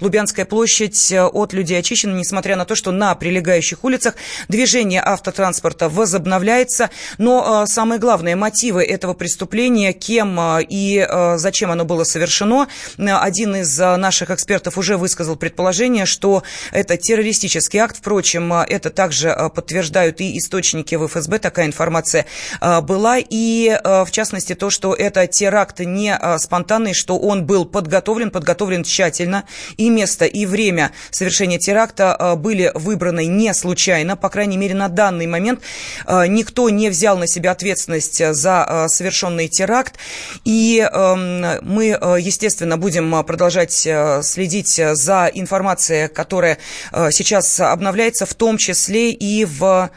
Лубянская 0.00 0.44
площадь 0.44 1.12
от 1.12 1.52
людей 1.54 1.78
очищена, 1.78 2.14
несмотря 2.14 2.56
на 2.56 2.66
то, 2.66 2.74
что 2.74 2.90
на 2.90 3.14
прилегающих 3.14 3.84
улицах 3.84 4.16
движение 4.48 5.02
автотранспорта 5.02 5.88
возобновляется, 5.88 6.90
но 7.16 7.64
самое 7.66 7.98
главное, 7.98 8.36
мотивы 8.36 8.84
этого 8.84 9.14
преступления, 9.14 9.92
кем 9.94 10.38
и 10.60 11.06
зачем 11.36 11.70
оно 11.70 11.84
было 11.84 12.04
совершено, 12.04 12.68
один 12.98 13.56
из 13.56 13.78
наших 13.78 14.30
экспертов 14.30 14.76
уже 14.76 14.96
высказал 14.96 15.36
предположение, 15.36 16.04
что 16.04 16.42
это 16.72 16.96
террористический 16.96 17.78
акт, 17.78 17.96
впрочем, 17.96 18.52
это 18.52 18.90
также 18.90 19.34
подтверждают 19.54 20.20
и 20.20 20.36
источники 20.38 20.94
в 20.96 21.06
ФСБ, 21.06 21.38
такая 21.38 21.66
информация 21.66 22.26
была, 22.60 23.18
и 23.18 23.68
э, 23.68 24.04
в 24.04 24.10
частности 24.10 24.54
то, 24.54 24.70
что 24.70 24.94
это 24.94 25.26
теракт 25.26 25.80
не 25.80 26.16
э, 26.16 26.38
спонтанный, 26.38 26.94
что 26.94 27.18
он 27.18 27.46
был 27.46 27.64
подготовлен, 27.64 28.30
подготовлен 28.30 28.84
тщательно, 28.84 29.44
и 29.76 29.90
место, 29.90 30.24
и 30.24 30.46
время 30.46 30.92
совершения 31.10 31.58
теракта 31.58 32.34
были 32.36 32.70
выбраны 32.74 33.26
не 33.26 33.54
случайно, 33.54 34.16
по 34.16 34.28
крайней 34.28 34.56
мере 34.56 34.74
на 34.74 34.88
данный 34.88 35.26
момент 35.26 35.60
никто 36.06 36.68
не 36.70 36.88
взял 36.90 37.16
на 37.18 37.26
себя 37.26 37.52
ответственность 37.52 38.22
за 38.34 38.86
совершенный 38.88 39.48
теракт, 39.48 39.94
и 40.44 40.80
эм, 40.80 41.44
мы, 41.62 41.84
естественно, 42.20 42.76
будем 42.76 43.24
продолжать 43.24 43.72
следить 44.22 44.80
за 44.92 45.30
информацией, 45.32 46.08
которая 46.08 46.58
сейчас 47.10 47.60
обновляется, 47.60 48.26
в 48.26 48.34
том 48.34 48.56
числе 48.58 49.10
и 49.10 49.44
в 49.44 49.90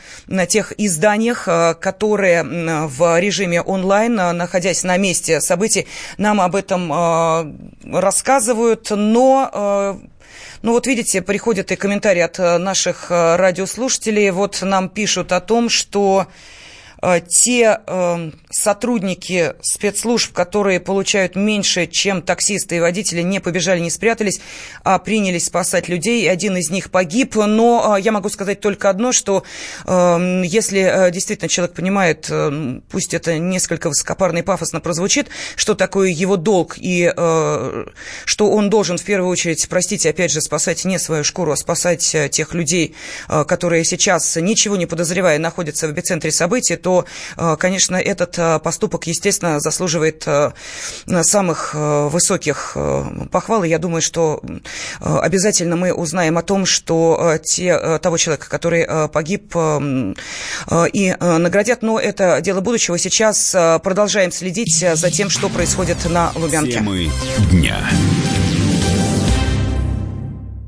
тех 0.47 0.73
изданиях, 0.77 1.47
которые 1.79 2.40
в 2.43 3.19
режиме 3.19 3.61
онлайн, 3.61 4.19
э, 4.19 4.31
находясь 4.31 4.83
на 4.83 4.97
месте 4.97 5.41
событий, 5.41 5.87
нам 6.17 6.41
об 6.41 6.55
этом 6.55 6.91
э, 6.91 7.99
рассказывают, 7.99 8.89
но 8.91 9.49
э, 9.51 9.95
ну 10.61 10.71
вот 10.71 10.87
видите, 10.87 11.21
приходят 11.21 11.71
и 11.71 11.75
комментарии 11.75 12.21
от 12.21 12.37
наших 12.37 13.09
радиослушателей. 13.09 14.29
Вот 14.29 14.61
нам 14.61 14.89
пишут 14.89 15.31
о 15.31 15.41
том, 15.41 15.69
что 15.69 16.27
те 17.27 17.79
э, 17.87 18.31
сотрудники 18.51 19.55
спецслужб, 19.61 20.33
которые 20.33 20.79
получают 20.79 21.35
меньше, 21.35 21.87
чем 21.87 22.21
таксисты 22.21 22.75
и 22.75 22.79
водители, 22.79 23.21
не 23.21 23.39
побежали, 23.39 23.79
не 23.79 23.89
спрятались, 23.89 24.39
а 24.83 24.99
принялись 24.99 25.45
спасать 25.45 25.89
людей. 25.89 26.29
Один 26.29 26.57
из 26.57 26.69
них 26.69 26.91
погиб. 26.91 27.35
Но 27.35 27.95
э, 27.97 28.01
я 28.01 28.11
могу 28.11 28.29
сказать 28.29 28.61
только 28.61 28.89
одно, 28.89 29.11
что 29.11 29.43
если 29.87 31.11
действительно 31.11 31.49
человек 31.49 31.75
понимает, 31.75 32.31
пусть 32.89 33.13
это 33.13 33.39
несколько 33.39 33.89
высокопарно 33.89 34.39
и 34.39 34.41
пафосно 34.41 34.79
прозвучит, 34.79 35.29
что 35.55 35.73
такое 35.73 36.09
его 36.09 36.37
долг 36.37 36.75
и 36.77 37.11
что 38.25 38.51
он 38.51 38.69
должен 38.69 38.97
в 38.97 39.03
первую 39.03 39.29
очередь, 39.29 39.67
простите, 39.69 40.09
опять 40.09 40.31
же, 40.31 40.41
спасать 40.41 40.85
не 40.85 40.99
свою 40.99 41.23
шкуру, 41.23 41.51
а 41.51 41.55
спасать 41.55 42.15
тех 42.31 42.53
людей, 42.53 42.95
которые 43.27 43.85
сейчас, 43.85 44.35
ничего 44.35 44.75
не 44.75 44.85
подозревая, 44.85 45.39
находятся 45.39 45.87
в 45.87 45.93
эпицентре 45.93 46.31
событий, 46.31 46.75
то 46.75 46.90
что, 46.91 47.05
конечно, 47.57 47.95
этот 47.95 48.63
поступок, 48.63 49.07
естественно, 49.07 49.59
заслуживает 49.59 50.27
самых 51.21 51.73
высоких 51.73 52.77
похвал. 53.31 53.63
И 53.63 53.69
я 53.69 53.79
думаю, 53.79 54.01
что 54.01 54.41
обязательно 54.99 55.75
мы 55.75 55.93
узнаем 55.93 56.37
о 56.37 56.41
том, 56.41 56.65
что 56.65 57.37
те, 57.43 57.99
того 57.99 58.17
человека, 58.17 58.49
который 58.49 58.87
погиб, 59.09 59.55
и 59.55 61.15
наградят. 61.19 61.81
Но 61.81 61.99
это 61.99 62.41
дело 62.41 62.61
будущего. 62.61 62.97
Сейчас 62.97 63.55
продолжаем 63.83 64.31
следить 64.31 64.85
за 64.93 65.11
тем, 65.11 65.29
что 65.29 65.49
происходит 65.49 66.09
на 66.09 66.31
Лубянке. 66.35 66.73
Темы 66.73 67.09
дня. 67.51 67.89